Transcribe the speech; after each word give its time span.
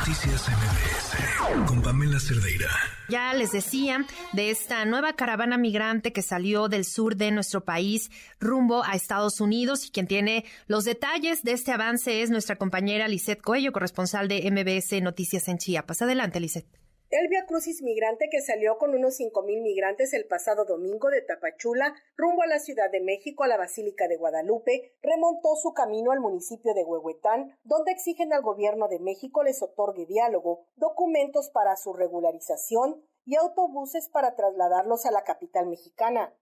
Noticias 0.00 0.48
MBS 0.48 1.66
con 1.66 1.82
Pamela 1.82 2.18
Cerdeira. 2.18 2.70
Ya 3.10 3.34
les 3.34 3.52
decía 3.52 4.06
de 4.32 4.50
esta 4.50 4.86
nueva 4.86 5.12
caravana 5.12 5.58
migrante 5.58 6.14
que 6.14 6.22
salió 6.22 6.68
del 6.68 6.86
sur 6.86 7.16
de 7.16 7.30
nuestro 7.30 7.66
país 7.66 8.10
rumbo 8.40 8.82
a 8.82 8.94
Estados 8.94 9.42
Unidos 9.42 9.84
y 9.84 9.90
quien 9.90 10.06
tiene 10.06 10.46
los 10.68 10.86
detalles 10.86 11.42
de 11.42 11.52
este 11.52 11.72
avance 11.72 12.22
es 12.22 12.30
nuestra 12.30 12.56
compañera 12.56 13.08
Lisette 13.08 13.42
Coello, 13.42 13.72
corresponsal 13.72 14.26
de 14.26 14.50
MBS 14.50 15.02
Noticias 15.02 15.48
en 15.48 15.58
Chiapas. 15.58 16.00
Adelante, 16.00 16.40
Lisette. 16.40 16.79
El 17.10 17.26
Via 17.26 17.44
Crucis 17.44 17.82
migrante 17.82 18.28
que 18.30 18.40
salió 18.40 18.78
con 18.78 18.94
unos 18.94 19.16
cinco 19.16 19.42
mil 19.42 19.62
migrantes 19.62 20.12
el 20.12 20.28
pasado 20.28 20.64
domingo 20.64 21.10
de 21.10 21.22
Tapachula 21.22 21.92
rumbo 22.16 22.42
a 22.42 22.46
la 22.46 22.60
Ciudad 22.60 22.88
de 22.88 23.00
México 23.00 23.42
a 23.42 23.48
la 23.48 23.56
Basílica 23.56 24.06
de 24.06 24.16
Guadalupe 24.16 24.92
remontó 25.02 25.56
su 25.56 25.72
camino 25.72 26.12
al 26.12 26.20
municipio 26.20 26.72
de 26.72 26.84
Huehuetán, 26.84 27.58
donde 27.64 27.90
exigen 27.90 28.32
al 28.32 28.42
gobierno 28.42 28.86
de 28.86 29.00
México 29.00 29.42
les 29.42 29.60
otorgue 29.60 30.06
diálogo, 30.06 30.68
documentos 30.76 31.50
para 31.50 31.74
su 31.74 31.94
regularización 31.94 33.02
y 33.24 33.34
autobuses 33.34 34.08
para 34.08 34.36
trasladarlos 34.36 35.04
a 35.04 35.10
la 35.10 35.24
capital 35.24 35.66
mexicana. 35.66 36.32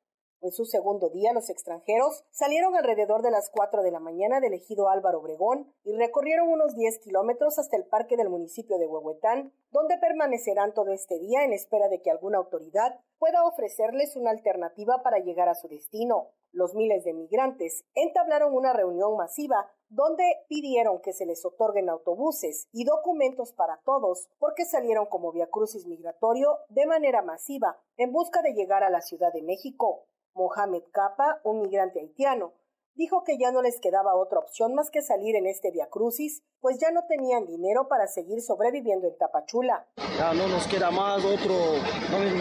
En 0.41 0.53
su 0.53 0.67
segundo 0.67 1.11
día, 1.11 1.33
los 1.33 1.51
extranjeros 1.51 2.25
salieron 2.31 2.77
alrededor 2.77 3.23
de 3.23 3.33
las 3.33 3.51
4 3.51 3.83
de 3.83 3.91
la 3.91 3.99
mañana 3.99 4.39
del 4.39 4.55
ejido 4.55 4.89
Álvaro 4.89 5.19
Obregón 5.19 5.75
y 5.83 5.93
recorrieron 5.93 6.49
unos 6.49 6.77
10 6.77 7.01
kilómetros 7.01 7.59
hasta 7.59 7.77
el 7.77 7.87
parque 7.87 8.17
del 8.17 8.29
municipio 8.29 8.79
de 8.79 8.87
Huehuetán, 8.87 9.53
donde 9.73 9.99
permanecerán 9.99 10.75
todo 10.75 10.93
este 10.93 11.19
día 11.19 11.43
en 11.45 11.53
espera 11.53 11.89
de 11.89 12.03
que 12.03 12.13
alguna 12.13 12.39
autoridad 12.39 13.01
pueda 13.19 13.45
ofrecerles 13.45 14.15
una 14.15 14.31
alternativa 14.31 15.03
para 15.03 15.19
llegar 15.19 15.49
a 15.49 15.57
su 15.57 15.67
destino. 15.67 16.29
Los 16.53 16.75
miles 16.75 17.05
de 17.05 17.15
migrantes 17.15 17.85
entablaron 17.95 18.55
una 18.55 18.73
reunión 18.73 19.17
masiva 19.17 19.71
donde 19.89 20.25
pidieron 20.49 21.01
que 21.01 21.13
se 21.13 21.27
les 21.27 21.45
otorguen 21.45 21.89
autobuses 21.89 22.69
y 22.73 22.85
documentos 22.85 23.53
para 23.53 23.81
todos 23.85 24.29
porque 24.39 24.65
salieron 24.65 25.07
como 25.07 25.33
via 25.33 25.49
crucis 25.51 25.87
migratorio 25.87 26.59
de 26.69 26.87
manera 26.87 27.23
masiva 27.23 27.77
en 27.97 28.13
busca 28.13 28.41
de 28.43 28.55
llegar 28.55 28.85
a 28.85 28.91
la 28.91 29.01
Ciudad 29.01 29.33
de 29.33 29.43
México. 29.43 30.07
Mohamed 30.39 30.85
Capa, 30.93 31.41
un 31.43 31.61
migrante 31.61 32.01
haitiano, 32.01 32.55
dijo 32.95 33.23
que 33.25 33.39
ya 33.39 33.53
no 33.53 33.61
les 33.61 33.81
quedaba 33.81 34.17
otra 34.17 34.39
opción 34.39 34.75
más 34.75 34.91
que 34.91 35.03
salir 35.03 35.37
en 35.37 35.47
este 35.47 35.71
Via 35.71 35.89
Crucis, 35.89 36.43
pues 36.61 36.79
ya 36.81 36.91
no 36.91 37.03
tenían 37.09 37.47
dinero 37.47 37.87
para 37.89 38.07
seguir 38.07 38.41
sobreviviendo 38.41 39.07
en 39.07 39.17
Tapachula. 39.17 39.87
Ya 40.17 40.33
no 40.35 40.49
nos 40.49 40.67
queda 40.67 40.91
más 40.91 41.25
otro, 41.25 41.55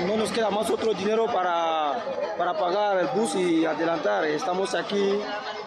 no, 0.07 0.17
nos 0.17 0.31
queda 0.31 0.49
más 0.49 0.69
otro 0.69 0.93
dinero 0.93 1.25
para, 1.25 2.03
para 2.37 2.57
pagar 2.57 2.97
el 2.97 3.07
bus 3.19 3.35
y 3.35 3.65
adelantar. 3.65 4.25
Estamos 4.25 4.73
aquí 4.73 5.19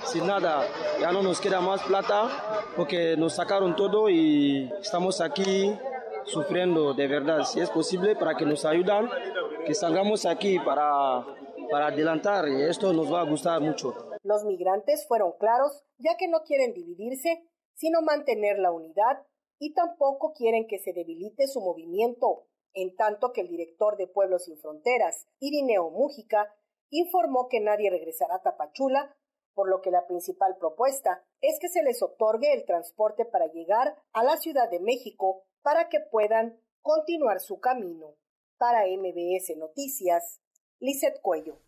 sin 0.05 0.27
nada, 0.27 0.65
ya 1.01 1.13
no 1.13 1.23
nos 1.23 1.41
queda 1.41 1.61
más 1.61 1.83
plata 1.83 2.29
porque 2.77 3.17
nos 3.17 3.35
sacaron 3.35 3.77
todo 3.77 4.09
y 4.09 4.73
estamos 4.81 5.21
aquí 5.21 5.73
sufriendo 6.25 6.95
de 6.95 7.07
verdad. 7.07 7.45
Si 7.45 7.61
es 7.61 7.71
posible, 7.71 8.17
para 8.17 8.37
que 8.37 8.45
nos 8.45 8.65
ayuden, 8.65 9.09
que 9.67 9.75
salgamos 9.75 10.27
aquí 10.27 10.59
para 10.59 11.25
para 11.71 11.89
adelantar 11.89 12.49
y 12.49 12.63
esto 12.63 12.93
nos 12.93 13.13
va 13.13 13.21
a 13.21 13.29
gustar 13.29 13.61
mucho. 13.61 13.95
Los 14.23 14.45
migrantes 14.45 15.07
fueron 15.07 15.33
claros 15.39 15.85
ya 15.99 16.17
que 16.17 16.29
no 16.29 16.43
quieren 16.43 16.75
dividirse, 16.75 17.43
sino 17.75 18.03
mantener 18.03 18.59
la 18.59 18.73
unidad 18.73 19.25
y 19.59 19.75
tampoco 19.75 20.33
quieren 20.33 20.67
que 20.67 20.79
se 20.79 20.93
debilite 20.93 21.47
su 21.47 21.61
movimiento, 21.61 22.47
en 22.73 22.97
tanto 22.97 23.33
que 23.33 23.43
el 23.43 23.49
director 23.49 23.97
de 23.97 24.07
Pueblos 24.07 24.45
sin 24.45 24.59
Fronteras, 24.59 25.29
Irineo 25.39 25.91
Mújica, 25.91 26.53
informó 26.91 27.49
que 27.49 27.61
nadie 27.61 27.91
regresará 27.91 28.37
a 28.37 28.43
Tapachula, 28.43 29.17
por 29.55 29.69
lo 29.69 29.81
que 29.81 29.91
la 29.91 30.07
principal 30.07 30.57
propuesta 30.59 31.25
es 31.41 31.59
que 31.61 31.69
se 31.69 31.83
les 31.83 32.03
otorgue 32.03 32.53
el 32.53 32.65
transporte 32.65 33.25
para 33.25 33.47
llegar 33.47 33.97
a 34.13 34.25
la 34.25 34.37
Ciudad 34.39 34.71
de 34.71 34.81
México 34.81 35.45
para 35.63 35.89
que 35.89 36.01
puedan 36.01 36.59
continuar 36.81 37.41
su 37.41 37.61
camino. 37.61 38.17
Para 38.57 38.87
MBS 38.87 39.57
Noticias, 39.57 40.41
Lizeth 40.81 41.21
Cuello. 41.23 41.61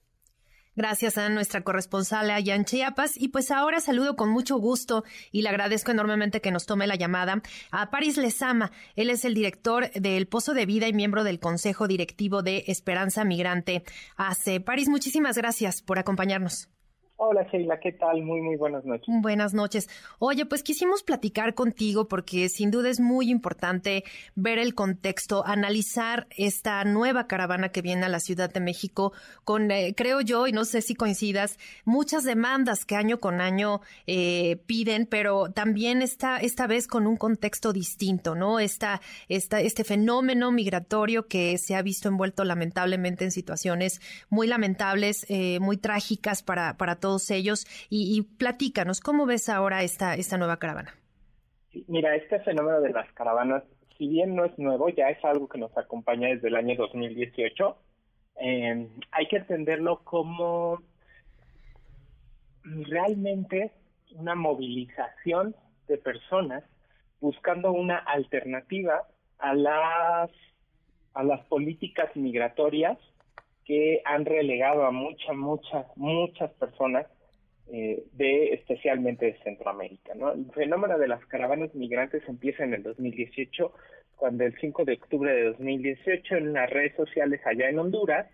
Gracias 0.74 1.18
a 1.18 1.28
nuestra 1.28 1.60
corresponsal 1.60 2.30
allá 2.30 2.54
en 2.54 2.64
Chiapas. 2.64 3.12
Y 3.16 3.28
pues 3.28 3.50
ahora 3.50 3.80
saludo 3.80 4.16
con 4.16 4.30
mucho 4.30 4.56
gusto 4.56 5.04
y 5.30 5.42
le 5.42 5.50
agradezco 5.50 5.90
enormemente 5.90 6.40
que 6.40 6.50
nos 6.50 6.64
tome 6.64 6.86
la 6.86 6.96
llamada 6.96 7.42
a 7.70 7.90
Paris 7.90 8.16
Lezama. 8.16 8.72
Él 8.96 9.10
es 9.10 9.26
el 9.26 9.34
director 9.34 9.90
del 9.92 10.26
Pozo 10.28 10.54
de 10.54 10.64
Vida 10.64 10.88
y 10.88 10.94
miembro 10.94 11.24
del 11.24 11.40
Consejo 11.40 11.88
Directivo 11.88 12.42
de 12.42 12.64
Esperanza 12.68 13.24
Migrante 13.24 13.84
ACE. 14.16 14.60
Paris, 14.60 14.88
muchísimas 14.88 15.36
gracias 15.36 15.82
por 15.82 15.98
acompañarnos. 15.98 16.70
Hola 17.16 17.46
Sheila, 17.52 17.78
¿qué 17.78 17.92
tal? 17.92 18.22
Muy, 18.22 18.40
muy 18.40 18.56
buenas 18.56 18.84
noches. 18.84 19.06
Buenas 19.06 19.54
noches. 19.54 19.88
Oye, 20.18 20.44
pues 20.44 20.64
quisimos 20.64 21.04
platicar 21.04 21.54
contigo 21.54 22.08
porque 22.08 22.48
sin 22.48 22.72
duda 22.72 22.88
es 22.88 22.98
muy 22.98 23.30
importante 23.30 24.02
ver 24.34 24.58
el 24.58 24.74
contexto, 24.74 25.46
analizar 25.46 26.26
esta 26.36 26.82
nueva 26.84 27.28
caravana 27.28 27.68
que 27.68 27.80
viene 27.80 28.06
a 28.06 28.08
la 28.08 28.18
Ciudad 28.18 28.52
de 28.52 28.58
México 28.58 29.12
con, 29.44 29.70
eh, 29.70 29.94
creo 29.96 30.20
yo, 30.20 30.48
y 30.48 30.52
no 30.52 30.64
sé 30.64 30.82
si 30.82 30.96
coincidas, 30.96 31.58
muchas 31.84 32.24
demandas 32.24 32.84
que 32.84 32.96
año 32.96 33.20
con 33.20 33.40
año 33.40 33.82
eh, 34.08 34.56
piden, 34.66 35.06
pero 35.06 35.52
también 35.52 36.02
esta, 36.02 36.38
esta 36.38 36.66
vez 36.66 36.88
con 36.88 37.06
un 37.06 37.16
contexto 37.16 37.72
distinto, 37.72 38.34
¿no? 38.34 38.58
Esta, 38.58 39.00
esta, 39.28 39.60
este 39.60 39.84
fenómeno 39.84 40.50
migratorio 40.50 41.28
que 41.28 41.56
se 41.58 41.76
ha 41.76 41.82
visto 41.82 42.08
envuelto 42.08 42.44
lamentablemente 42.44 43.24
en 43.24 43.30
situaciones 43.30 44.00
muy 44.28 44.48
lamentables, 44.48 45.24
eh, 45.28 45.60
muy 45.60 45.76
trágicas 45.76 46.42
para, 46.42 46.76
para 46.76 46.96
todos 46.96 47.11
ellos. 47.30 47.66
Y, 47.90 48.22
platícanos, 48.38 49.00
¿cómo 49.00 49.26
ves 49.26 49.48
ahora 49.48 49.82
esta, 49.82 50.14
esta 50.14 50.38
nueva 50.38 50.58
caravana? 50.58 50.94
mira, 51.88 52.14
este 52.16 52.38
fenómeno 52.40 52.80
de 52.80 52.90
las 52.90 53.10
caravanas, 53.12 53.62
si 53.96 54.06
bien 54.06 54.34
no 54.34 54.44
es 54.44 54.58
nuevo, 54.58 54.88
ya 54.90 55.08
es 55.08 55.24
algo 55.24 55.48
que 55.48 55.58
nos 55.58 55.76
acompaña 55.76 56.28
desde 56.28 56.48
el 56.48 56.56
año 56.56 56.76
2018, 56.76 57.76
em, 58.36 58.88
hay 59.10 59.26
que 59.28 59.36
entenderlo 59.36 60.02
como 60.04 60.82
realmente 62.64 63.72
una 64.14 64.34
movilización 64.34 65.56
de 65.88 65.98
personas 65.98 66.62
buscando 67.20 67.72
una 67.72 67.98
alternativa 67.98 69.02
a 69.38 69.54
las 69.54 70.30
a 71.14 71.22
las 71.22 71.44
políticas 71.46 72.14
migratorias 72.16 72.98
que 73.64 74.02
han 74.04 74.24
relegado 74.24 74.84
a 74.84 74.90
muchas, 74.90 75.36
muchas, 75.36 75.86
muchas 75.96 76.50
personas 76.52 77.06
eh, 77.72 78.02
de 78.12 78.54
especialmente 78.54 79.26
de 79.26 79.38
Centroamérica. 79.44 80.14
¿no? 80.14 80.32
El 80.32 80.50
fenómeno 80.52 80.98
de 80.98 81.08
las 81.08 81.24
caravanas 81.26 81.74
migrantes 81.74 82.22
empieza 82.28 82.64
en 82.64 82.74
el 82.74 82.82
2018, 82.82 83.72
cuando 84.16 84.44
el 84.44 84.54
5 84.60 84.84
de 84.84 84.94
octubre 84.94 85.32
de 85.32 85.44
2018 85.44 86.36
en 86.36 86.52
las 86.52 86.70
redes 86.70 86.94
sociales 86.96 87.40
allá 87.44 87.68
en 87.68 87.78
Honduras 87.78 88.26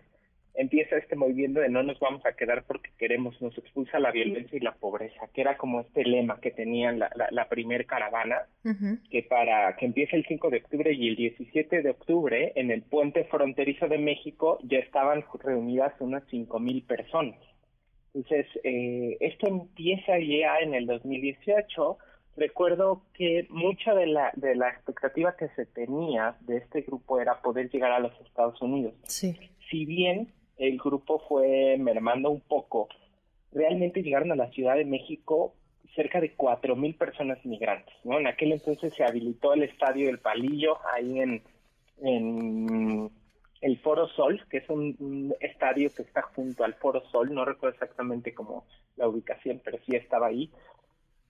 empieza 0.59 0.97
este 0.97 1.15
movimiento 1.15 1.61
de 1.61 1.69
no 1.69 1.83
nos 1.83 1.97
vamos 1.99 2.25
a 2.25 2.33
quedar 2.33 2.65
porque 2.65 2.89
queremos, 2.97 3.41
nos 3.41 3.57
expulsa 3.57 3.97
la 3.97 4.11
violencia 4.11 4.57
y 4.57 4.59
la 4.59 4.73
pobreza, 4.73 5.29
que 5.33 5.39
era 5.39 5.55
como 5.55 5.79
este 5.79 6.03
lema 6.03 6.41
que 6.41 6.51
tenían 6.51 6.99
la, 6.99 7.09
la, 7.31 7.47
primer 7.47 7.85
caravana, 7.85 8.41
que 9.09 9.23
para 9.23 9.77
que 9.77 9.85
empiece 9.85 10.17
el 10.17 10.25
5 10.27 10.49
de 10.49 10.57
octubre 10.57 10.93
y 10.93 11.07
el 11.07 11.15
17 11.15 11.81
de 11.81 11.89
octubre 11.89 12.51
en 12.55 12.71
el 12.71 12.81
puente 12.81 13.23
fronterizo 13.23 13.87
de 13.87 13.99
México 13.99 14.59
ya 14.63 14.79
estaban 14.79 15.23
reunidas 15.41 15.93
unas 16.01 16.23
mil 16.33 16.83
personas. 16.83 17.39
Entonces, 18.13 18.45
eh, 18.65 19.15
esto 19.21 19.47
empieza 19.47 20.19
ya 20.19 20.57
en 20.59 20.73
el 20.73 20.87
2018. 20.87 21.97
Recuerdo 22.35 23.03
que 23.13 23.47
mucha 23.49 23.93
de 23.93 24.07
la, 24.07 24.31
de 24.35 24.55
la 24.55 24.69
expectativa 24.69 25.37
que 25.37 25.47
se 25.55 25.65
tenía 25.65 26.35
de 26.41 26.57
este 26.57 26.81
grupo 26.81 27.21
era 27.21 27.41
poder 27.41 27.69
llegar 27.69 27.93
a 27.93 27.99
los 27.99 28.11
Estados 28.19 28.61
Unidos. 28.61 28.93
Sí. 29.03 29.37
Si 29.69 29.85
bien 29.85 30.33
el 30.59 30.77
grupo 30.77 31.19
fue 31.27 31.77
mermando 31.79 32.29
un 32.29 32.41
poco. 32.41 32.87
Realmente 33.51 34.03
llegaron 34.03 34.31
a 34.31 34.35
la 34.35 34.51
Ciudad 34.51 34.75
de 34.75 34.85
México 34.85 35.55
cerca 35.95 36.21
de 36.21 36.33
cuatro 36.33 36.75
mil 36.75 36.93
personas 36.95 37.43
migrantes. 37.45 37.95
¿no? 38.03 38.19
En 38.19 38.27
aquel 38.27 38.51
entonces 38.51 38.93
se 38.93 39.03
habilitó 39.03 39.53
el 39.53 39.63
Estadio 39.63 40.05
del 40.05 40.19
Palillo 40.19 40.77
ahí 40.93 41.19
en 41.19 41.41
el 43.61 43.79
Foro 43.79 44.07
Sol, 44.09 44.41
que 44.49 44.57
es 44.57 44.69
un, 44.69 45.33
estadio 45.39 45.89
que 45.93 46.03
está 46.03 46.21
junto 46.21 46.63
al 46.63 46.75
Foro 46.75 47.01
Sol, 47.11 47.33
no 47.33 47.45
recuerdo 47.45 47.73
exactamente 47.73 48.33
cómo 48.33 48.65
la 48.95 49.07
ubicación, 49.07 49.61
pero 49.63 49.77
sí 49.85 49.95
estaba 49.95 50.27
ahí. 50.27 50.49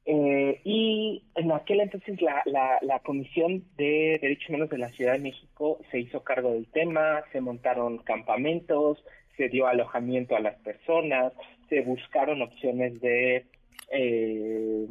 Eh, 0.05 0.61
y 0.63 1.23
en 1.35 1.51
aquel 1.51 1.81
entonces 1.81 2.21
la, 2.21 2.41
la, 2.45 2.79
la 2.81 2.99
Comisión 2.99 3.63
de 3.77 4.17
Derechos 4.21 4.49
Humanos 4.49 4.69
de 4.69 4.77
la 4.77 4.89
Ciudad 4.89 5.13
de 5.13 5.19
México 5.19 5.79
se 5.91 5.99
hizo 5.99 6.23
cargo 6.23 6.53
del 6.53 6.67
tema, 6.67 7.23
se 7.31 7.41
montaron 7.41 7.99
campamentos, 7.99 9.03
se 9.37 9.49
dio 9.49 9.67
alojamiento 9.67 10.35
a 10.35 10.39
las 10.39 10.55
personas, 10.59 11.33
se 11.69 11.81
buscaron 11.81 12.41
opciones 12.41 12.99
de, 13.01 13.45
eh, 13.91 14.87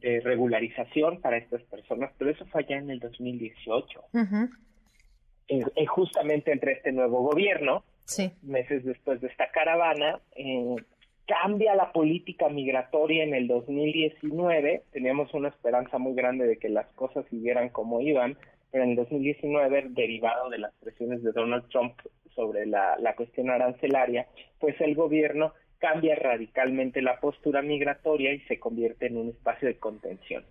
de 0.00 0.20
regularización 0.20 1.20
para 1.20 1.36
estas 1.36 1.62
personas, 1.64 2.12
pero 2.16 2.30
eso 2.30 2.46
fue 2.46 2.62
allá 2.62 2.78
en 2.78 2.90
el 2.90 3.00
2018. 3.00 4.04
Uh 4.12 4.48
justamente 5.86 6.50
entre 6.52 6.72
este 6.72 6.90
nuevo 6.90 7.20
gobierno, 7.20 7.84
meses 8.42 8.84
después 8.84 9.20
de 9.20 9.28
esta 9.28 9.50
caravana, 9.50 10.18
eh, 10.34 10.76
cambia 11.26 11.74
la 11.74 11.92
política 11.92 12.48
migratoria 12.48 13.24
en 13.24 13.34
el 13.34 13.48
2019. 13.48 14.82
Teníamos 14.92 15.32
una 15.34 15.48
esperanza 15.48 15.98
muy 15.98 16.14
grande 16.14 16.46
de 16.46 16.58
que 16.58 16.68
las 16.68 16.86
cosas 16.94 17.24
siguieran 17.30 17.70
como 17.70 18.00
iban 18.00 18.36
pero 18.74 18.82
en 18.82 18.96
2019, 18.96 19.90
derivado 19.90 20.50
de 20.50 20.58
las 20.58 20.74
presiones 20.80 21.22
de 21.22 21.30
Donald 21.30 21.68
Trump 21.68 21.94
sobre 22.34 22.66
la, 22.66 22.96
la 22.98 23.14
cuestión 23.14 23.48
arancelaria, 23.48 24.26
pues 24.58 24.74
el 24.80 24.96
gobierno 24.96 25.52
cambia 25.78 26.16
radicalmente 26.16 27.00
la 27.00 27.20
postura 27.20 27.62
migratoria 27.62 28.32
y 28.32 28.40
se 28.40 28.58
convierte 28.58 29.06
en 29.06 29.16
un 29.16 29.28
espacio 29.28 29.68
de 29.68 29.78
contención. 29.78 30.44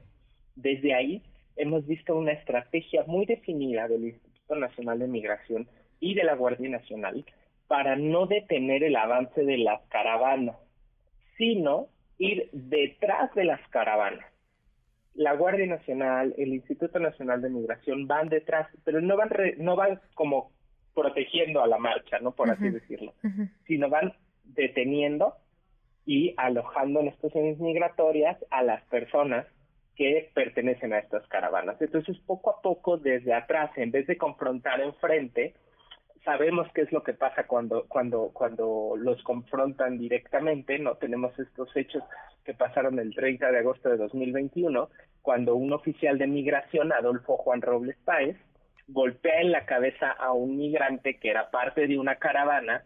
Desde 0.56 0.94
ahí 0.94 1.22
hemos 1.58 1.86
visto 1.86 2.16
una 2.16 2.32
estrategia 2.32 3.04
muy 3.08 3.26
definida 3.26 3.90
del 3.90 4.06
Instituto 4.06 4.56
Nacional 4.56 5.00
de 5.00 5.08
Migración 5.08 5.68
y 6.00 6.14
de 6.14 6.24
la 6.24 6.36
Guardia 6.36 6.70
Nacional 6.70 7.26
para 7.68 7.98
no 7.98 8.26
detener 8.26 8.86
el 8.86 8.96
avance 8.96 9.44
de 9.44 9.58
las 9.58 9.82
caravanas, 9.90 10.56
sino 11.44 11.90
ir 12.18 12.50
detrás 12.54 13.36
de 13.36 13.44
las 13.44 13.60
caravanas. 13.68 14.26
La 15.14 15.34
Guardia 15.34 15.68
Nacional, 15.68 16.34
el 16.38 16.54
Instituto 16.54 17.00
Nacional 17.00 17.42
de 17.42 17.50
Migración 17.50 18.08
van 18.08 18.30
detrás, 18.30 18.70
pero 18.86 19.02
no 19.02 19.18
van 19.18 19.30
no 19.58 19.76
van 19.76 20.00
como 20.14 20.52
protegiendo 20.96 21.62
a 21.62 21.68
la 21.68 21.78
marcha, 21.78 22.20
no 22.20 22.32
por 22.32 22.50
así 22.50 22.70
decirlo, 22.70 23.14
sino 23.68 23.90
van 23.90 24.14
deteniendo 24.46 25.36
y 26.06 26.34
alojando 26.38 27.02
en 27.02 27.10
estaciones 27.10 27.60
migratorias 27.60 28.38
a 28.50 28.64
las 28.64 28.82
personas 28.86 29.46
que 29.98 30.32
pertenecen 30.34 30.94
a 30.94 31.00
estas 31.00 31.28
caravanas. 31.28 31.82
Entonces, 31.82 32.18
poco 32.20 32.52
a 32.52 32.62
poco, 32.62 32.98
desde 32.98 33.34
atrás, 33.34 33.72
en 33.78 33.92
vez 33.92 34.08
de 34.08 34.18
confrontar 34.18 34.80
enfrente, 34.80 35.54
sabemos 36.24 36.68
qué 36.74 36.82
es 36.82 36.92
lo 36.92 37.04
que 37.04 37.14
pasa 37.14 37.46
cuando, 37.46 37.86
cuando, 37.88 38.32
cuando 38.34 38.96
los 38.98 39.22
confrontan 39.24 39.98
directamente, 39.98 40.80
¿no? 40.80 40.96
Tenemos 40.96 41.38
estos 41.38 41.76
hechos 41.76 42.04
que 42.46 42.54
pasaron 42.54 43.00
el 43.00 43.14
30 43.14 43.52
de 43.52 43.60
agosto 43.60 43.90
de 43.90 43.98
2021, 43.98 44.90
cuando 45.22 45.56
un 45.56 45.74
oficial 45.74 46.18
de 46.18 46.28
migración, 46.28 46.92
Adolfo 46.92 47.38
Juan 47.38 47.62
Robles 47.62 47.98
Páez, 48.04 48.38
golpea 48.88 49.42
en 49.42 49.52
la 49.52 49.66
cabeza 49.66 50.12
a 50.12 50.34
un 50.34 50.58
migrante 50.58 51.18
que 51.18 51.30
era 51.30 51.50
parte 51.52 51.88
de 51.88 51.98
una 51.98 52.16
caravana 52.16 52.84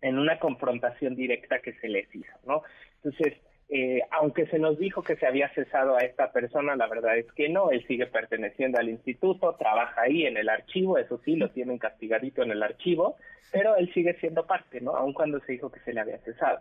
en 0.00 0.18
una 0.18 0.38
confrontación 0.38 1.16
directa 1.16 1.60
que 1.60 1.72
se 1.74 1.88
les 1.88 2.12
hizo, 2.14 2.32
¿no? 2.46 2.62
Entonces, 3.02 3.34
eh, 3.68 4.02
aunque 4.10 4.46
se 4.46 4.58
nos 4.58 4.78
dijo 4.78 5.02
que 5.02 5.16
se 5.16 5.26
había 5.26 5.48
cesado 5.54 5.96
a 5.96 6.00
esta 6.00 6.32
persona, 6.32 6.76
la 6.76 6.86
verdad 6.86 7.16
es 7.16 7.30
que 7.32 7.48
no, 7.48 7.70
él 7.70 7.84
sigue 7.86 8.06
perteneciendo 8.06 8.78
al 8.78 8.88
instituto, 8.88 9.56
trabaja 9.56 10.02
ahí 10.02 10.26
en 10.26 10.36
el 10.36 10.48
archivo, 10.48 10.98
eso 10.98 11.18
sí, 11.24 11.36
lo 11.36 11.50
tienen 11.50 11.78
castigadito 11.78 12.42
en 12.42 12.50
el 12.50 12.62
archivo, 12.62 13.16
pero 13.52 13.76
él 13.76 13.92
sigue 13.94 14.14
siendo 14.20 14.46
parte, 14.46 14.80
¿no? 14.80 14.92
Aun 14.96 15.14
cuando 15.14 15.40
se 15.40 15.52
dijo 15.52 15.70
que 15.72 15.80
se 15.80 15.92
le 15.92 16.00
había 16.00 16.18
cesado. 16.18 16.60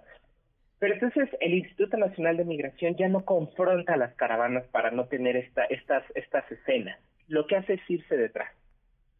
Pero 0.79 0.95
entonces 0.95 1.29
el 1.39 1.53
Instituto 1.53 1.97
Nacional 1.97 2.37
de 2.37 2.45
Migración 2.45 2.95
ya 2.95 3.07
no 3.07 3.23
confronta 3.23 3.93
a 3.93 3.97
las 3.97 4.13
caravanas 4.15 4.65
para 4.67 4.91
no 4.91 5.07
tener 5.07 5.35
esta, 5.37 5.63
estas, 5.65 6.03
estas 6.15 6.49
escenas. 6.51 6.99
Lo 7.27 7.47
que 7.47 7.55
hace 7.55 7.73
es 7.73 7.89
irse 7.89 8.17
detrás. 8.17 8.51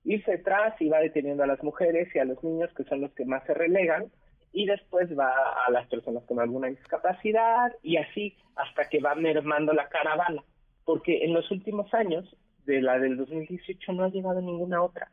Irse 0.04 0.32
detrás 0.32 0.74
y 0.82 0.90
va 0.90 1.00
deteniendo 1.00 1.44
a 1.44 1.48
las 1.48 1.64
mujeres 1.64 2.14
y 2.14 2.20
a 2.20 2.26
los 2.26 2.44
niños, 2.44 2.70
que 2.76 2.84
son 2.84 3.02
los 3.02 3.14
que 3.14 3.24
más 3.26 3.46
se 3.46 3.54
relegan, 3.54 4.12
y 4.54 4.66
después 4.66 5.10
va 5.18 5.34
a 5.68 5.72
las 5.72 5.88
personas 5.88 6.24
con 6.24 6.40
alguna 6.40 6.68
discapacidad 6.68 7.74
y 7.82 7.98
así 7.98 8.38
hasta 8.56 8.88
que 8.88 9.00
va 9.00 9.16
mermando 9.16 9.74
la 9.74 9.90
caravana, 9.90 10.44
porque 10.86 11.26
en 11.26 11.34
los 11.34 11.50
últimos 11.52 11.92
años, 11.94 12.38
de 12.66 12.82
la 12.82 12.98
del 12.98 13.18
2018 13.18 13.92
no 13.92 14.06
ha 14.06 14.10
llegado 14.10 14.40
ninguna 14.40 14.82
otra, 14.82 15.12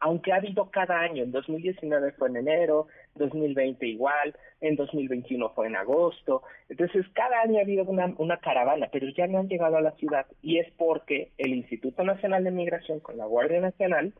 aunque 0.00 0.32
ha 0.32 0.36
habido 0.36 0.70
cada 0.70 0.98
año, 1.00 1.22
en 1.22 1.30
2019 1.30 2.12
fue 2.12 2.28
en 2.28 2.36
enero, 2.38 2.88
2020 3.14 3.86
igual, 3.86 4.34
en 4.60 4.76
2021 4.76 5.50
fue 5.50 5.68
en 5.68 5.76
agosto, 5.76 6.42
entonces 6.68 7.06
cada 7.12 7.42
año 7.42 7.58
ha 7.58 7.62
habido 7.62 7.84
una, 7.84 8.12
una 8.18 8.38
caravana, 8.38 8.88
pero 8.90 9.08
ya 9.16 9.26
no 9.26 9.38
han 9.38 9.48
llegado 9.48 9.76
a 9.76 9.82
la 9.82 9.92
ciudad 9.92 10.26
y 10.42 10.58
es 10.58 10.70
porque 10.72 11.32
el 11.38 11.54
Instituto 11.54 12.02
Nacional 12.02 12.44
de 12.44 12.50
Migración 12.50 13.00
con 13.00 13.18
la 13.18 13.26
Guardia 13.26 13.60
Nacional 13.60 14.12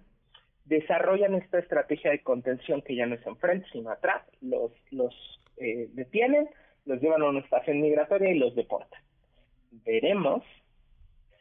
desarrollan 0.70 1.34
esta 1.34 1.58
estrategia 1.58 2.12
de 2.12 2.22
contención 2.22 2.80
que 2.80 2.94
ya 2.94 3.04
no 3.04 3.16
es 3.16 3.26
enfrente, 3.26 3.66
sino 3.72 3.90
atrás, 3.90 4.22
los, 4.40 4.70
los 4.92 5.12
eh, 5.56 5.88
detienen, 5.92 6.48
los 6.86 7.00
llevan 7.00 7.22
a 7.22 7.28
una 7.28 7.40
estación 7.40 7.80
migratoria 7.80 8.30
y 8.30 8.38
los 8.38 8.54
deportan. 8.54 9.02
Veremos 9.84 10.44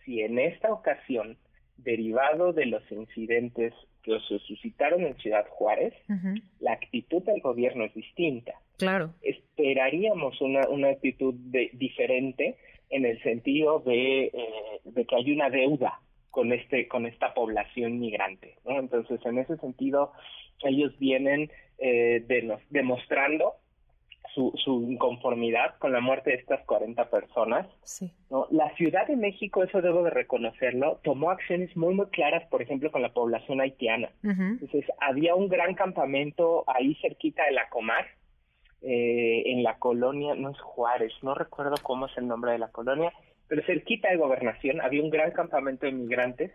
si 0.03 0.21
en 0.21 0.39
esta 0.39 0.73
ocasión, 0.73 1.37
derivado 1.77 2.53
de 2.53 2.65
los 2.65 2.83
incidentes 2.91 3.73
que 4.01 4.19
se 4.27 4.39
suscitaron 4.39 5.01
en 5.01 5.15
Ciudad 5.17 5.47
Juárez, 5.47 5.93
la 6.59 6.73
actitud 6.73 7.21
del 7.23 7.39
gobierno 7.41 7.85
es 7.85 7.93
distinta. 7.93 8.53
Claro. 8.77 9.13
Esperaríamos 9.21 10.41
una, 10.41 10.67
una 10.69 10.89
actitud 10.89 11.35
diferente 11.73 12.57
en 12.89 13.05
el 13.05 13.21
sentido 13.21 13.79
de, 13.81 14.23
eh, 14.23 14.31
de 14.85 15.05
que 15.05 15.15
hay 15.15 15.31
una 15.31 15.51
deuda 15.51 15.99
con 16.31 16.53
este 16.53 16.87
con 16.87 17.05
esta 17.05 17.33
población 17.33 17.99
migrante 17.99 18.57
¿no? 18.65 18.79
entonces 18.79 19.19
en 19.25 19.39
ese 19.39 19.57
sentido 19.57 20.11
ellos 20.63 20.97
vienen 20.99 21.49
eh, 21.77 22.23
demostrando 22.69 23.55
su, 24.33 24.53
su 24.63 24.83
inconformidad 24.89 25.77
con 25.79 25.91
la 25.91 26.01
muerte 26.01 26.31
de 26.31 26.37
estas 26.37 26.63
40 26.65 27.09
personas. 27.09 27.67
Sí. 27.83 28.11
¿no? 28.29 28.47
La 28.51 28.73
Ciudad 28.75 29.07
de 29.07 29.15
México, 29.15 29.63
eso 29.63 29.81
debo 29.81 30.03
de 30.03 30.11
reconocerlo, 30.11 30.99
tomó 31.03 31.31
acciones 31.31 31.75
muy, 31.75 31.93
muy 31.93 32.07
claras, 32.07 32.47
por 32.49 32.61
ejemplo, 32.61 32.91
con 32.91 33.01
la 33.01 33.13
población 33.13 33.61
haitiana. 33.61 34.11
Entonces, 34.23 34.85
había 34.99 35.35
un 35.35 35.47
gran 35.47 35.73
campamento 35.73 36.63
ahí 36.67 36.95
cerquita 37.01 37.43
de 37.45 37.51
la 37.51 37.69
Comar, 37.69 38.05
eh, 38.81 39.43
en 39.47 39.63
la 39.63 39.77
colonia, 39.77 40.35
no 40.35 40.51
es 40.51 40.59
Juárez, 40.61 41.11
no 41.21 41.35
recuerdo 41.35 41.75
cómo 41.83 42.05
es 42.05 42.17
el 42.17 42.27
nombre 42.27 42.53
de 42.53 42.59
la 42.59 42.69
colonia, 42.69 43.11
pero 43.49 43.63
cerquita 43.63 44.09
de 44.09 44.17
gobernación 44.17 44.79
había 44.79 45.03
un 45.03 45.09
gran 45.09 45.31
campamento 45.31 45.87
de 45.87 45.91
migrantes 45.91 46.51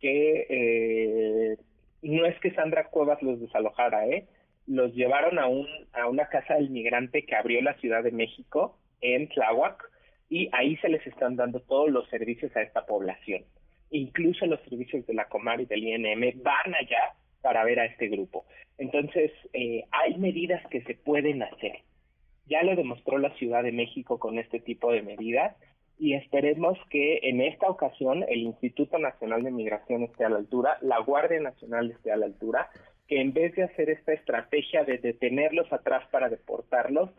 que 0.00 0.46
eh, 0.48 1.56
no 2.02 2.24
es 2.24 2.40
que 2.40 2.50
Sandra 2.52 2.88
Cuevas 2.88 3.22
los 3.22 3.38
desalojara, 3.38 4.08
¿eh? 4.08 4.26
los 4.66 4.94
llevaron 4.94 5.38
a, 5.38 5.46
un, 5.46 5.68
a 5.92 6.06
una 6.06 6.28
casa 6.28 6.54
del 6.54 6.70
migrante 6.70 7.24
que 7.24 7.36
abrió 7.36 7.60
la 7.60 7.74
Ciudad 7.74 8.02
de 8.02 8.10
México 8.10 8.78
en 9.02 9.28
Tláhuac 9.28 9.84
y 10.30 10.48
ahí 10.52 10.76
se 10.78 10.88
les 10.88 11.06
están 11.06 11.36
dando 11.36 11.60
todos 11.60 11.90
los 11.90 12.08
servicios 12.08 12.56
a 12.56 12.62
esta 12.62 12.86
población. 12.86 13.44
Incluso 13.90 14.46
los 14.46 14.60
servicios 14.62 15.06
de 15.06 15.14
la 15.14 15.26
Comar 15.26 15.60
y 15.60 15.66
del 15.66 15.84
INM 15.84 16.42
van 16.42 16.74
allá 16.74 17.14
para 17.42 17.64
ver 17.64 17.80
a 17.80 17.86
este 17.86 18.08
grupo. 18.08 18.46
Entonces, 18.78 19.30
eh, 19.52 19.84
hay 19.90 20.16
medidas 20.16 20.64
que 20.68 20.82
se 20.82 20.94
pueden 20.94 21.42
hacer. 21.42 21.80
Ya 22.46 22.62
lo 22.62 22.76
demostró 22.76 23.18
la 23.18 23.34
Ciudad 23.34 23.62
de 23.62 23.72
México 23.72 24.18
con 24.18 24.38
este 24.38 24.60
tipo 24.60 24.92
de 24.92 25.02
medidas 25.02 25.56
y 26.00 26.14
esperemos 26.14 26.78
que 26.88 27.20
en 27.24 27.42
esta 27.42 27.68
ocasión 27.68 28.24
el 28.26 28.40
Instituto 28.40 28.98
Nacional 28.98 29.42
de 29.42 29.50
Migración 29.50 30.02
esté 30.02 30.24
a 30.24 30.30
la 30.30 30.38
altura, 30.38 30.78
la 30.80 30.98
Guardia 31.00 31.40
Nacional 31.40 31.90
esté 31.90 32.10
a 32.10 32.16
la 32.16 32.24
altura, 32.24 32.70
que 33.06 33.20
en 33.20 33.34
vez 33.34 33.54
de 33.54 33.64
hacer 33.64 33.90
esta 33.90 34.14
estrategia 34.14 34.82
de 34.84 34.96
detenerlos 34.96 35.70
atrás 35.70 36.08
para 36.10 36.30
deportarlos, 36.30 37.10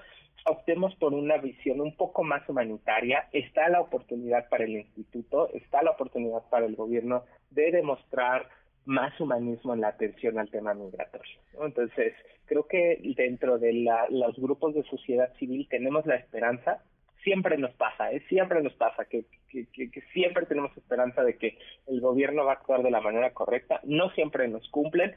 optemos 0.47 0.95
por 0.95 1.13
una 1.13 1.37
visión 1.37 1.79
un 1.79 1.95
poco 1.95 2.23
más 2.23 2.47
humanitaria. 2.49 3.27
Está 3.31 3.69
la 3.69 3.81
oportunidad 3.81 4.49
para 4.49 4.63
el 4.63 4.71
instituto, 4.71 5.49
está 5.53 5.83
la 5.83 5.91
oportunidad 5.91 6.41
para 6.49 6.65
el 6.65 6.75
gobierno 6.75 7.23
de 7.51 7.69
demostrar 7.71 8.49
más 8.85 9.19
humanismo 9.21 9.75
en 9.75 9.81
la 9.81 9.89
atención 9.89 10.39
al 10.39 10.49
tema 10.49 10.73
migratorio. 10.73 11.37
Entonces, 11.61 12.13
creo 12.45 12.65
que 12.65 12.99
dentro 13.15 13.59
de 13.59 13.85
los 14.09 14.35
grupos 14.37 14.73
de 14.73 14.81
sociedad 14.83 15.31
civil 15.35 15.67
tenemos 15.69 16.07
la 16.07 16.15
esperanza 16.15 16.81
siempre 17.23 17.57
nos 17.57 17.73
pasa, 17.75 18.11
¿eh? 18.11 18.21
siempre 18.27 18.61
nos 18.61 18.73
pasa, 18.73 19.05
que, 19.05 19.25
que, 19.49 19.65
que, 19.89 20.01
siempre 20.13 20.45
tenemos 20.45 20.75
esperanza 20.75 21.23
de 21.23 21.37
que 21.37 21.57
el 21.87 22.01
gobierno 22.01 22.45
va 22.45 22.51
a 22.51 22.55
actuar 22.55 22.83
de 22.83 22.91
la 22.91 23.01
manera 23.01 23.31
correcta, 23.33 23.79
no 23.83 24.09
siempre 24.11 24.47
nos 24.47 24.67
cumplen, 24.69 25.13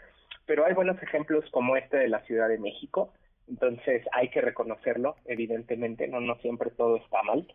pero 0.47 0.67
hay 0.67 0.75
buenos 0.75 1.03
ejemplos 1.03 1.45
como 1.51 1.77
este 1.77 1.97
de 1.97 2.09
la 2.09 2.21
Ciudad 2.21 2.49
de 2.49 2.59
México, 2.59 3.13
entonces 3.49 4.03
hay 4.13 4.31
que 4.31 4.41
reconocerlo, 4.41 5.17
evidentemente, 5.27 6.09
no, 6.09 6.21
no 6.21 6.37
siempre 6.37 6.71
todo 6.71 6.97
está 6.97 7.23
mal, 7.23 7.47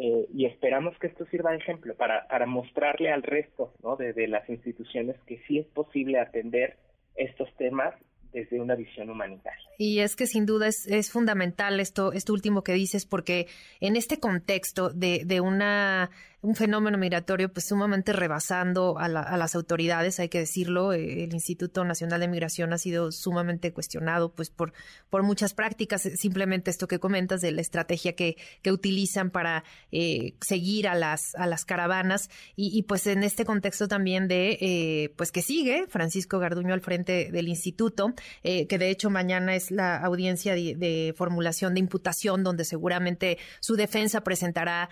eh, 0.00 0.26
y 0.32 0.46
esperamos 0.46 0.98
que 0.98 1.06
esto 1.06 1.24
sirva 1.26 1.52
de 1.52 1.58
ejemplo 1.58 1.94
para, 1.94 2.26
para 2.28 2.46
mostrarle 2.46 3.12
al 3.12 3.22
resto 3.22 3.72
¿no? 3.82 3.96
de, 3.96 4.12
de 4.12 4.26
las 4.26 4.48
instituciones 4.48 5.16
que 5.26 5.38
sí 5.46 5.58
es 5.58 5.66
posible 5.66 6.18
atender 6.18 6.76
estos 7.14 7.52
temas 7.56 7.94
desde 8.32 8.60
una 8.60 8.74
visión 8.74 9.08
humanitaria. 9.08 9.65
Y 9.78 10.00
es 10.00 10.16
que 10.16 10.26
sin 10.26 10.46
duda 10.46 10.68
es, 10.68 10.86
es 10.86 11.10
fundamental 11.10 11.80
esto, 11.80 12.12
esto 12.12 12.32
último 12.32 12.62
que 12.62 12.72
dices, 12.72 13.06
porque 13.06 13.48
en 13.80 13.96
este 13.96 14.18
contexto 14.18 14.90
de, 14.90 15.22
de 15.24 15.40
una 15.40 16.10
un 16.46 16.54
fenómeno 16.54 16.96
migratorio 16.96 17.52
pues 17.52 17.66
sumamente 17.66 18.12
rebasando 18.12 18.98
a, 18.98 19.08
las 19.08 19.54
autoridades, 19.56 20.20
hay 20.20 20.28
que 20.28 20.38
decirlo. 20.38 20.92
Eh, 20.92 21.24
el 21.24 21.34
Instituto 21.34 21.84
Nacional 21.84 22.20
de 22.20 22.28
Migración 22.28 22.72
ha 22.72 22.78
sido 22.78 23.10
sumamente 23.10 23.72
cuestionado 23.72 24.32
pues 24.32 24.50
por, 24.50 24.72
por 25.10 25.24
muchas 25.24 25.54
prácticas. 25.54 26.06
Eh, 26.06 26.16
simplemente 26.16 26.70
esto 26.70 26.86
que 26.86 27.00
comentas 27.00 27.40
de 27.40 27.50
la 27.50 27.62
estrategia 27.62 28.14
que, 28.14 28.36
que 28.62 28.70
utilizan 28.70 29.30
para 29.30 29.64
eh, 29.90 30.34
seguir 30.40 30.86
a 30.86 30.94
las, 30.94 31.34
a 31.34 31.46
las 31.48 31.64
caravanas 31.64 32.30
y, 32.54 32.82
pues 32.84 33.08
en 33.08 33.24
este 33.24 33.44
contexto 33.44 33.88
también 33.88 34.28
de 34.28 35.12
pues 35.16 35.32
que 35.32 35.42
sigue 35.42 35.86
Francisco 35.88 36.38
Garduño 36.38 36.74
al 36.74 36.80
frente 36.80 37.30
del 37.32 37.48
instituto, 37.48 38.12
que 38.42 38.78
de 38.78 38.90
hecho 38.90 39.10
mañana 39.10 39.54
es 39.54 39.65
la 39.70 39.96
audiencia 39.98 40.54
de, 40.54 41.14
formulación 41.16 41.74
de 41.74 41.80
imputación 41.80 42.44
donde 42.44 42.64
seguramente 42.64 43.38
su 43.60 43.76
defensa 43.76 44.22
presentará 44.22 44.88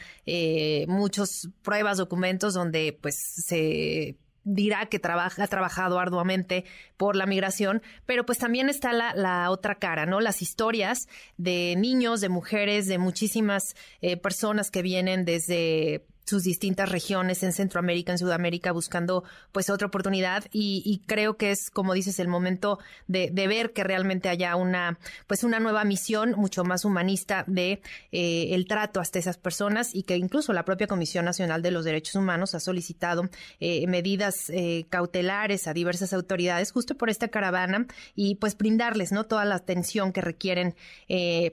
muchos 0.86 1.48
pruebas, 1.62 1.98
documentos 1.98 2.54
donde 2.54 2.98
pues 3.00 3.16
se 3.16 4.16
dirá 4.44 4.86
que 4.86 4.98
trabaja, 4.98 5.42
ha 5.42 5.48
trabajado 5.48 5.98
arduamente 5.98 6.64
por 6.96 7.16
la 7.16 7.26
migración, 7.26 7.82
pero 8.06 8.24
pues 8.24 8.38
también 8.38 8.68
está 8.68 8.92
la, 8.92 9.14
la 9.14 9.50
otra 9.50 9.76
cara, 9.76 10.06
¿no? 10.06 10.20
Las 10.20 10.42
historias 10.42 11.08
de 11.38 11.74
niños, 11.76 12.20
de 12.20 12.28
mujeres, 12.28 12.86
de 12.86 12.98
muchísimas 12.98 13.74
eh, 14.00 14.16
personas 14.16 14.70
que 14.70 14.82
vienen 14.82 15.24
desde 15.24 16.06
sus 16.24 16.42
distintas 16.42 16.88
regiones 16.88 17.42
en 17.42 17.52
Centroamérica, 17.52 18.12
en 18.12 18.18
Sudamérica, 18.18 18.72
buscando 18.72 19.24
pues 19.52 19.70
otra 19.70 19.86
oportunidad 19.86 20.44
y, 20.50 21.02
creo 21.06 21.36
que 21.36 21.50
es, 21.50 21.70
como 21.70 21.92
dices, 21.92 22.18
el 22.18 22.28
momento 22.28 22.78
de, 23.06 23.30
ver 23.46 23.72
que 23.72 23.84
realmente 23.84 24.30
haya 24.30 24.56
una 24.56 24.98
pues 25.26 25.44
una 25.44 25.60
nueva 25.60 25.84
misión 25.84 26.32
mucho 26.36 26.64
más 26.64 26.84
humanista 26.84 27.44
de 27.46 27.82
eh, 28.10 28.54
el 28.54 28.66
trato 28.66 29.00
hasta 29.00 29.18
esas 29.18 29.36
personas 29.36 29.94
y 29.94 30.04
que 30.04 30.16
incluso 30.16 30.52
la 30.54 30.64
propia 30.64 30.86
Comisión 30.86 31.26
Nacional 31.26 31.60
de 31.60 31.70
los 31.70 31.84
Derechos 31.84 32.14
Humanos 32.14 32.54
ha 32.54 32.60
solicitado 32.60 33.28
eh, 33.60 33.86
medidas 33.86 34.48
eh, 34.48 34.86
cautelares 34.88 35.66
a 35.66 35.74
diversas 35.74 36.14
autoridades 36.14 36.72
justo 36.72 36.96
por 36.96 37.10
esta 37.10 37.28
caravana 37.28 37.86
y 38.14 38.36
pues 38.36 38.56
brindarles 38.56 39.12
no 39.12 39.24
toda 39.24 39.44
la 39.44 39.56
atención 39.56 40.12
que 40.12 40.22
requieren 40.22 40.74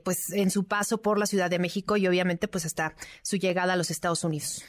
pues 0.03 0.31
en 0.31 0.49
su 0.49 0.65
paso 0.65 1.01
por 1.01 1.19
la 1.19 1.25
Ciudad 1.25 1.49
de 1.49 1.59
México 1.59 1.97
y 1.97 2.07
obviamente 2.07 2.47
pues 2.47 2.65
hasta 2.65 2.95
su 3.21 3.35
llegada 3.35 3.73
a 3.73 3.75
los 3.75 3.91
Estados 3.91 4.23
Unidos. 4.23 4.60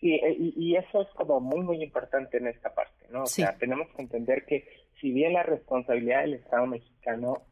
Sí, 0.00 0.20
y, 0.38 0.76
eso 0.76 1.02
es 1.02 1.08
como 1.14 1.40
muy, 1.40 1.60
muy 1.60 1.82
importante 1.82 2.36
en 2.36 2.48
esta 2.48 2.74
parte, 2.74 3.06
¿no? 3.10 3.22
O 3.22 3.26
sea, 3.26 3.56
tenemos 3.56 3.88
que 3.94 4.02
entender 4.02 4.44
que 4.44 4.68
si 5.00 5.10
bien 5.10 5.32
la 5.32 5.42
responsabilidad 5.42 6.22
del 6.22 6.34
Estado 6.34 6.66
mexicano 6.66 7.42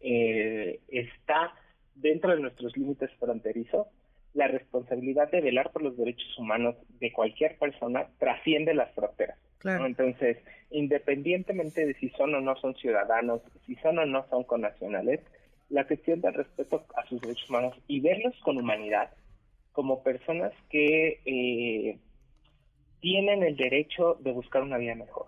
eh, 0.00 0.80
está 0.88 1.54
dentro 1.94 2.34
de 2.34 2.40
nuestros 2.40 2.76
límites 2.76 3.10
fronterizos, 3.18 3.86
la 4.32 4.48
responsabilidad 4.48 5.30
de 5.30 5.40
velar 5.40 5.70
por 5.72 5.82
los 5.82 5.96
derechos 5.96 6.38
humanos 6.38 6.76
de 7.00 7.12
cualquier 7.12 7.58
persona 7.58 8.06
trasciende 8.18 8.74
las 8.74 8.92
fronteras. 8.94 9.38
Entonces, 9.62 10.38
independientemente 10.70 11.84
de 11.84 11.94
si 11.94 12.08
son 12.10 12.34
o 12.34 12.40
no 12.40 12.56
son 12.56 12.74
ciudadanos, 12.76 13.42
si 13.66 13.74
son 13.76 13.98
o 13.98 14.06
no 14.06 14.26
son 14.30 14.44
connacionales, 14.44 15.20
la 15.68 15.86
cuestión 15.86 16.20
del 16.20 16.34
respeto 16.34 16.84
a 16.96 17.06
sus 17.06 17.20
derechos 17.20 17.48
humanos 17.50 17.76
y 17.86 18.00
verlos 18.00 18.34
con 18.42 18.56
humanidad 18.56 19.10
como 19.72 20.02
personas 20.02 20.52
que 20.68 21.20
eh, 21.24 21.98
tienen 23.00 23.42
el 23.42 23.56
derecho 23.56 24.14
de 24.20 24.32
buscar 24.32 24.62
una 24.62 24.78
vida 24.78 24.94
mejor. 24.94 25.26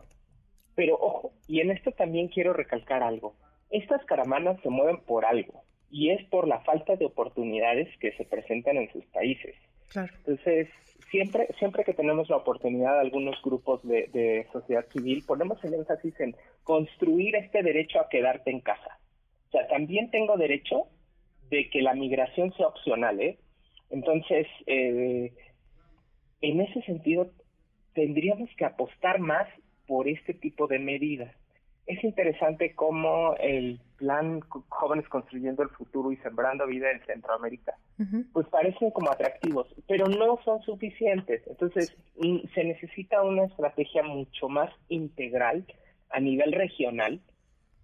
Pero 0.75 0.97
ojo, 1.01 1.33
y 1.49 1.61
en 1.61 1.71
esto 1.71 1.93
también 1.93 2.29
quiero 2.29 2.53
recalcar 2.53 3.03
algo, 3.03 3.35
estas 3.71 4.05
caravanas 4.05 4.61
se 4.63 4.71
mueven 4.71 4.99
por 5.01 5.25
algo, 5.25 5.63
y 5.91 6.11
es 6.11 6.25
por 6.29 6.49
la 6.49 6.61
falta 6.61 6.97
de 6.97 7.05
oportunidades 7.05 7.89
que 7.99 8.13
se 8.13 8.25
presentan 8.25 8.77
en 8.79 8.91
sus 8.93 9.05
países. 9.07 9.55
Entonces, 9.95 10.69
siempre, 11.11 11.49
siempre 11.59 11.85
que 11.85 11.93
tenemos 11.93 12.31
la 12.31 12.39
oportunidad, 12.39 12.99
algunos 12.99 13.41
grupos 13.43 13.87
de, 13.87 14.09
de 14.13 14.47
sociedad 14.53 14.87
civil 14.91 15.23
ponemos 15.27 15.63
el 15.65 15.75
énfasis 15.75 16.19
en 16.21 16.35
construir 16.65 17.37
este 17.37 17.63
derecho 17.63 18.01
a 18.01 18.09
quedarte 18.09 18.51
en 18.51 18.61
casa. 18.61 18.99
O 19.49 19.51
sea, 19.51 19.69
también 19.69 20.11
tengo 20.11 20.39
derecho 20.39 20.87
de 21.51 21.69
que 21.69 21.83
la 21.83 21.93
migración 21.93 22.55
sea 22.55 22.69
opcional, 22.69 23.21
¿eh? 23.21 23.39
Entonces, 23.93 24.47
eh, 24.67 25.33
en 26.41 26.61
ese 26.61 26.83
sentido, 26.83 27.31
tendríamos 27.95 28.51
que 28.57 28.65
apostar 28.65 29.21
más 29.21 29.47
por 29.87 30.09
este 30.09 30.35
tipo 30.35 30.67
de 30.67 30.79
medidas. 30.79 31.33
Es 31.87 32.03
interesante 32.03 32.75
cómo 32.75 33.35
el 33.39 33.81
plan 33.97 34.41
Jóvenes 34.69 35.09
Construyendo 35.09 35.63
el 35.63 35.69
Futuro 35.69 36.11
y 36.11 36.17
Sembrando 36.19 36.67
Vida 36.67 36.91
en 36.91 37.05
Centroamérica, 37.05 37.77
pues 38.33 38.47
parecen 38.49 38.91
como 38.93 39.11
atractivos, 39.11 39.67
pero 39.87 40.07
no 40.09 40.39
son 40.45 40.63
suficientes. 40.63 41.43
Entonces, 41.47 41.95
mm, 42.17 42.39
se 42.55 42.65
necesita 42.65 43.23
una 43.23 43.45
estrategia 43.45 44.03
mucho 44.03 44.49
más 44.49 44.71
integral 44.89 45.67
a 46.11 46.21
nivel 46.21 46.53
regional 46.53 47.21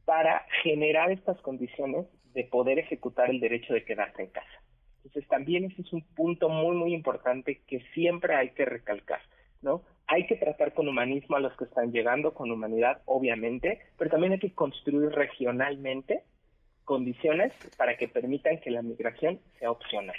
para 0.05 0.47
generar 0.63 1.11
estas 1.11 1.39
condiciones 1.41 2.07
de 2.35 2.45
poder 2.45 2.79
ejecutar 2.79 3.31
el 3.31 3.41
derecho 3.41 3.75
de 3.75 3.85
quedarse 3.85 4.23
en 4.23 4.31
casa. 4.31 4.63
Entonces 5.09 5.29
también 5.31 5.65
ese 5.65 5.81
es 5.81 5.93
un 5.95 6.03
punto 6.03 6.51
muy, 6.51 6.77
muy 6.77 6.93
importante 6.93 7.63
que 7.67 7.81
siempre 7.95 8.35
hay 8.35 8.51
que 8.51 8.67
recalcar, 8.67 9.21
¿no? 9.63 9.83
Hay 10.07 10.27
que 10.27 10.37
tratar 10.37 10.75
con 10.75 10.87
humanismo 10.87 11.37
a 11.37 11.41
los 11.41 11.57
que 11.57 11.65
están 11.65 11.93
llegando, 11.93 12.35
con 12.35 12.51
humanidad, 12.51 13.01
obviamente, 13.07 13.81
pero 13.97 14.11
también 14.11 14.35
hay 14.35 14.39
que 14.39 14.53
construir 14.53 15.09
regionalmente 15.13 16.25
condiciones 16.85 17.55
para 17.79 17.97
que 17.97 18.09
permitan 18.09 18.61
que 18.61 18.71
la 18.71 18.83
migración 18.83 19.41
sea 19.59 19.71
opcional. 19.71 20.17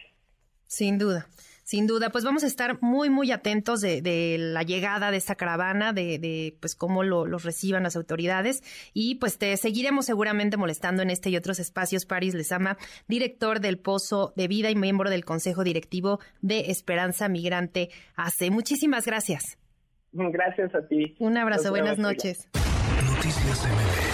Sin 0.70 1.00
duda, 1.00 1.26
sin 1.64 1.88
duda. 1.88 2.12
Pues 2.12 2.24
vamos 2.24 2.44
a 2.44 2.48
estar 2.48 2.78
muy, 2.80 3.10
muy 3.10 3.32
atentos 3.32 3.82
de, 3.82 4.38
la 4.38 4.62
llegada 4.62 5.10
de 5.10 5.18
esta 5.18 5.34
caravana, 5.34 5.94
de, 5.94 6.56
pues 6.60 6.76
cómo 6.76 7.02
lo, 7.04 7.26
los 7.26 7.44
reciban 7.44 7.82
las 7.82 7.96
autoridades 7.96 8.62
y 8.94 9.16
pues 9.16 9.40
te 9.40 9.58
seguiremos 9.58 10.06
seguramente 10.06 10.58
molestando 10.58 11.02
en 11.02 11.10
este 11.10 11.32
y 11.32 11.38
otros 11.38 11.58
espacios. 11.58 12.06
Paris 12.06 12.36
Lezama, 12.36 12.78
director 13.08 13.62
del 13.62 13.80
Pozo 13.80 14.32
de 14.36 14.48
Vida 14.48 14.70
y 14.70 14.76
miembro 14.76 15.10
del 15.10 15.26
Consejo 15.26 15.64
Directivo 15.64 16.20
de 16.44 16.70
Esperanza 16.70 17.30
Migrante 17.30 17.90
AC. 18.16 18.52
Muchísimas 18.52 19.08
gracias. 19.08 19.58
Gracias 20.12 20.76
a 20.76 20.88
ti. 20.88 21.16
Un 21.18 21.36
abrazo, 21.36 21.72
buenas 21.72 21.98
noches. 21.98 22.48
Noticias 23.16 24.09